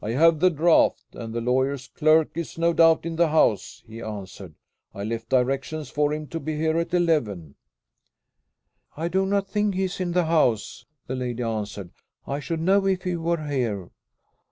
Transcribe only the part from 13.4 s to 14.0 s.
here."